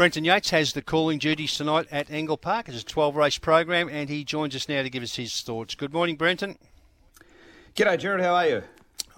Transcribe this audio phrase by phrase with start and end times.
[0.00, 2.70] Brenton Yates has the calling duties tonight at Angle Park.
[2.70, 5.74] It's a 12 race program, and he joins us now to give us his thoughts.
[5.74, 6.56] Good morning, Brenton.
[7.76, 8.22] G'day, Jared.
[8.22, 8.62] How are you?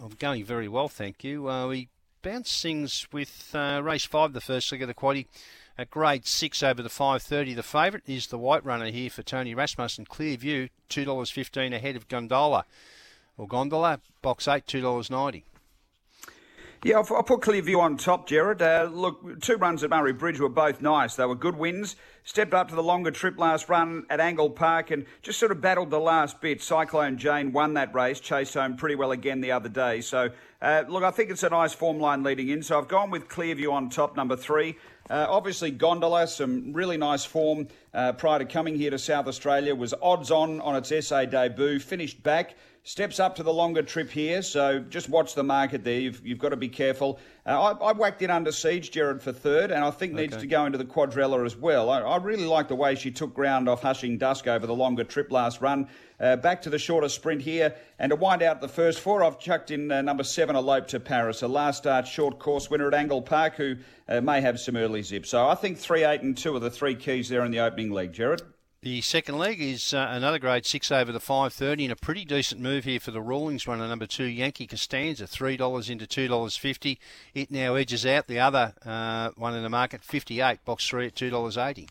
[0.03, 1.48] I'm going very well, thank you.
[1.48, 1.88] Uh, we
[2.22, 5.26] bounced things with uh, race five, the first leg of the quaddy.
[5.79, 9.55] At grade six over the 5.30, the favourite is the white runner here for Tony
[9.55, 10.07] Rasmussen.
[10.07, 12.64] Clearview, $2.15 ahead of Gondola.
[13.39, 15.45] Or Gondola, box eight, $2.90.
[16.85, 18.61] Yeah, I'll, I'll put Clearview on top, Jared.
[18.61, 21.14] Uh, look, two runs at Murray Bridge were both nice.
[21.14, 21.95] They were good wins.
[22.25, 25.61] Stepped up to the longer trip last run at Angle Park and just sort of
[25.61, 26.61] battled the last bit.
[26.61, 30.00] Cyclone Jane won that race, chased home pretty well again the other day.
[30.00, 32.64] So, uh, look, I think it's a nice form line leading in.
[32.64, 34.77] So I've gone with Clearview on top, number three.
[35.09, 39.73] Uh, obviously, Gondola, some really nice form uh, prior to coming here to South Australia,
[39.73, 42.56] was odds on on its SA debut, finished back.
[42.84, 46.00] Steps up to the longer trip here, so just watch the market there.
[46.00, 47.20] You've, you've got to be careful.
[47.47, 50.23] Uh, I, I, whacked in under siege, Jared, for third, and I think okay.
[50.23, 51.91] needs to go into the quadrella as well.
[51.91, 55.05] I, I, really like the way she took ground off Hushing Dusk over the longer
[55.05, 55.87] trip last run.
[56.19, 59.39] Uh, back to the shorter sprint here, and to wind out the first four, I've
[59.39, 62.95] chucked in uh, number seven, Elope to Paris, a last start short course winner at
[62.95, 63.77] Angle Park, who
[64.09, 65.25] uh, may have some early zip.
[65.25, 67.93] So I think three, eight, and two are the three keys there in the opening
[67.93, 68.43] leg, Jared.
[68.83, 72.61] The second leg is uh, another grade six over the 530 and a pretty decent
[72.61, 76.56] move here for the Rawlings runner number two Yankee Costanza three dollars into two dollars
[76.56, 76.98] fifty.
[77.33, 81.14] It now edges out the other uh, one in the market 58 box three at
[81.14, 81.86] two dollars eighty.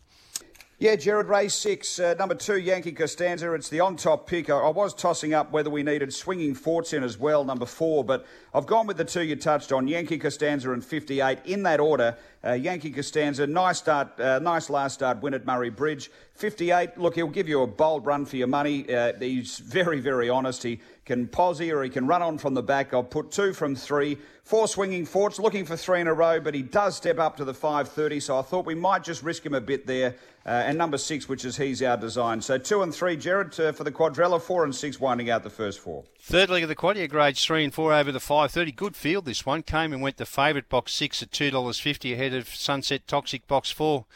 [0.82, 3.52] Yeah, Jared, race six, uh, number two, Yankee Costanza.
[3.52, 4.50] It's the on top pick.
[4.50, 8.02] I, I, was tossing up whether we needed swinging forts in as well, number four,
[8.02, 11.78] but I've gone with the two you touched on, Yankee Costanza and 58, in that
[11.78, 12.16] order.
[12.44, 16.10] Uh, Yankee Costanza, nice start, uh, nice last start win at Murray Bridge.
[16.34, 18.92] 58, look, he'll give you a bold run for your money.
[18.92, 20.64] Uh, he's very, very honest.
[20.64, 22.94] He can posy or he can run on from the back.
[22.94, 24.18] I'll put two from three.
[24.44, 27.44] Four swinging forts, looking for three in a row, but he does step up to
[27.44, 30.16] the 530, so I thought we might just risk him a bit there.
[30.44, 32.40] Uh, and number six, which is he's our design.
[32.40, 35.50] So two and three, Jared, uh, for the quadrella, four and six winding out the
[35.50, 36.04] first four.
[36.20, 38.72] Third leg of the quadria, grades three and four over the 530.
[38.72, 39.62] Good field this one.
[39.62, 44.06] Came and went the favourite box six at $2.50 ahead of Sunset Toxic box four.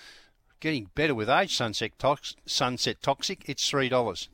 [0.58, 3.44] Getting better with age, Sunset, Tox- Sunset Toxic.
[3.46, 4.28] It's $3.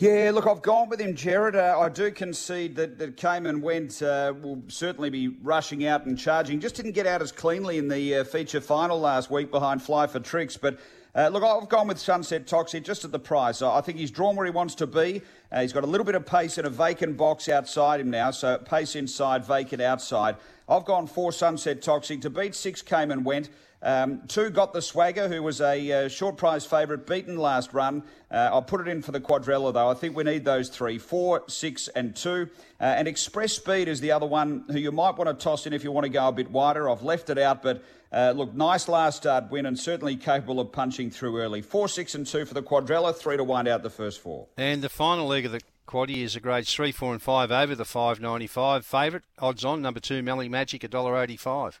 [0.00, 1.56] Yeah, look, I've gone with him, Jared.
[1.56, 6.06] Uh, I do concede that, that came and went uh, will certainly be rushing out
[6.06, 6.60] and charging.
[6.60, 10.06] Just didn't get out as cleanly in the uh, feature final last week behind Fly
[10.06, 10.56] for Tricks.
[10.56, 10.78] But
[11.16, 13.60] uh, look, I've gone with Sunset Toxic just at the price.
[13.60, 15.20] I think he's drawn where he wants to be.
[15.50, 18.30] Uh, he's got a little bit of pace in a vacant box outside him now,
[18.30, 20.36] so pace inside, vacant outside.
[20.68, 23.48] I've gone four Sunset Toxic to beat six came and went.
[23.80, 28.02] Um, two got the swagger, who was a uh, short prize favourite, beaten last run.
[28.30, 29.88] Uh, I'll put it in for the quadrella, though.
[29.88, 32.50] I think we need those three four, six, and two.
[32.80, 35.72] Uh, and Express Speed is the other one who you might want to toss in
[35.72, 36.90] if you want to go a bit wider.
[36.90, 40.72] I've left it out, but uh, look, nice last start win and certainly capable of
[40.72, 41.62] punching through early.
[41.62, 44.48] Four, six, and two for the quadrella, three to wind out the first four.
[44.56, 47.74] And the final leg of the quaddy is a grade three, four, and five over
[47.74, 48.84] the 595.
[48.84, 51.78] Favourite, odds on, number two, Melly Magic, $1.85.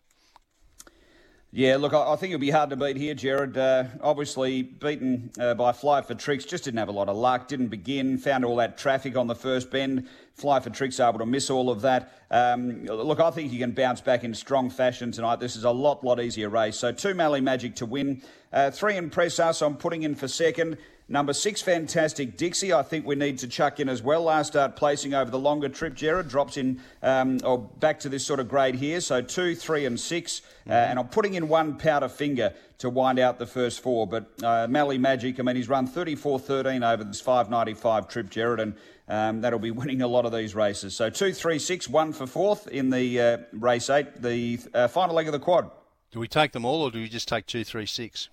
[1.50, 3.56] Yeah, look, I, think it'll be hard to beat here, Jared.
[3.56, 7.48] Uh, obviously, beaten uh, by Fly for Tricks, just didn't have a lot of luck,
[7.48, 10.08] didn't begin, found all that traffic on the first bend.
[10.34, 12.12] Fly for Tricks able to miss all of that.
[12.30, 15.40] Um, look, I think he can bounce back in strong fashion tonight.
[15.40, 16.76] This is a lot, lot easier race.
[16.76, 18.22] So, two Mally Magic to win.
[18.52, 20.76] Uh, three Impress Us, I'm putting in for second.
[21.10, 22.70] Number six, Fantastic Dixie.
[22.70, 24.24] I think we need to chuck in as well.
[24.24, 25.94] Last start placing over the longer trip.
[25.94, 29.00] Jared drops in um, or back to this sort of grade here.
[29.00, 30.42] So two, three, and six.
[30.68, 34.06] Uh, and I'm putting in one Powderfinger to wind out the first four.
[34.06, 38.60] But uh, Mally Magic, I mean, he's run 34 13 over this 595 trip, Jared.
[38.60, 38.74] And
[39.08, 40.94] um, that'll be winning a lot of these races.
[40.94, 45.14] So two, three, six, one for fourth in the uh, race eight, the uh, final
[45.16, 45.70] leg of the quad.
[46.10, 48.28] Do we take them all or do we just take two, three, six?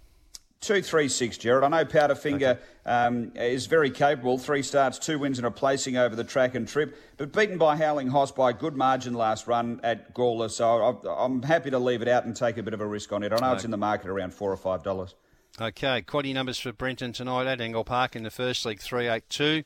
[0.62, 1.64] Two, three, six, Jared.
[1.64, 2.60] I know Powderfinger okay.
[2.86, 4.40] um, is very capable.
[4.40, 7.76] Three starts, two wins, and a placing over the track and trip, but beaten by
[7.76, 10.50] Howling Hoss by a good margin last run at Gawler.
[10.50, 10.66] So
[11.08, 13.32] I'm happy to leave it out and take a bit of a risk on it.
[13.32, 13.56] I know okay.
[13.56, 15.14] it's in the market around four or five dollars.
[15.62, 19.30] Okay, quaddy numbers for Brenton tonight at Angle Park in the first league: three, eight,
[19.30, 19.64] two,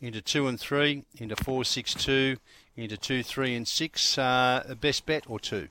[0.00, 2.38] into two and three, into four, six, two,
[2.76, 4.16] into two, three, and six.
[4.16, 5.68] Uh, best bet or two?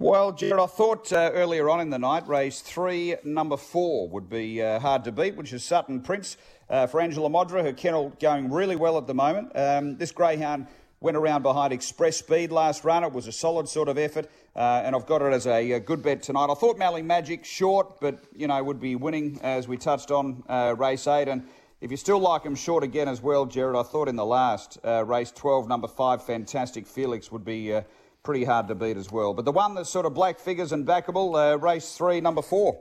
[0.00, 4.30] Well, Jared, I thought uh, earlier on in the night, race three, number four would
[4.30, 6.38] be uh, hard to beat, which is Sutton Prince
[6.70, 7.62] uh, for Angela Modra.
[7.62, 9.52] Her kennel going really well at the moment.
[9.54, 10.68] Um, this greyhound
[11.00, 13.04] went around behind Express Speed last run.
[13.04, 15.80] It was a solid sort of effort, uh, and I've got it as a, a,
[15.80, 16.48] good bet tonight.
[16.50, 20.42] I thought Mally Magic short, but you know would be winning as we touched on
[20.48, 21.46] uh, race eight and.
[21.82, 24.76] If you still like him short again as well, Jared, I thought in the last
[24.84, 27.72] uh, race 12, number five, Fantastic Felix would be
[28.22, 29.34] pretty hard to beat as well.
[29.34, 32.80] But the one that's sort of black figures and backable, uh, race three, number four.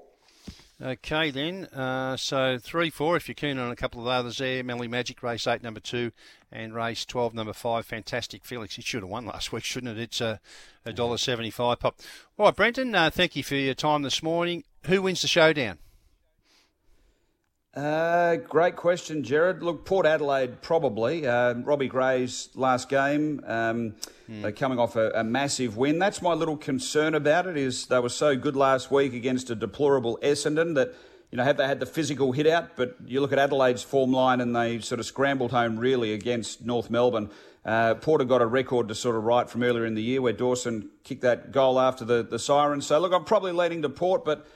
[0.81, 1.65] Okay, then.
[1.65, 4.63] Uh, so 3 4, if you're keen on a couple of others there.
[4.63, 6.11] Melly Magic, race 8, number 2,
[6.53, 7.85] and race 12, number 5.
[7.85, 8.75] Fantastic Felix.
[8.75, 10.01] He should have won last week, shouldn't it?
[10.01, 10.39] It's a,
[10.85, 11.99] a $1.75 pop.
[12.37, 14.63] All right, Brenton, uh, thank you for your time this morning.
[14.85, 15.79] Who wins the showdown?
[17.75, 19.61] Uh, great question, Jared.
[19.61, 21.27] Look, Port Adelaide probably.
[21.27, 23.93] Uh, Robbie Gray's last game, um,
[24.27, 24.41] mm.
[24.41, 25.99] they're coming off a, a, massive win.
[25.99, 27.57] That's my little concern about it.
[27.57, 30.95] Is they were so good last week against a deplorable Essendon that
[31.31, 32.75] you know had they had the physical hit out.
[32.75, 36.65] But you look at Adelaide's form line and they sort of scrambled home really against
[36.65, 37.29] North Melbourne.
[37.63, 40.33] Uh, Porter got a record to sort of right from earlier in the year where
[40.33, 42.81] Dawson kicked that goal after the the siren.
[42.81, 44.47] So look, I'm probably leaning to Port, but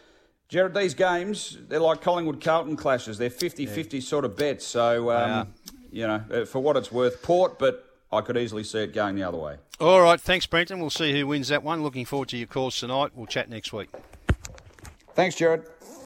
[0.50, 3.18] Jared, these games, they're like Collingwood Carlton clashes.
[3.18, 3.72] They're 50 yeah.
[3.72, 4.66] 50 sort of bets.
[4.66, 5.54] So, um,
[5.92, 9.16] you know, uh, for what it's worth, Port, but I could easily see it going
[9.16, 9.58] the other way.
[9.80, 10.22] All right.
[10.22, 10.80] Thanks, Brenton.
[10.80, 11.82] We'll see who wins that one.
[11.82, 13.12] Looking forward to your calls tonight.
[13.16, 13.90] We'll chat next week.
[15.16, 15.64] Thanks, Jared.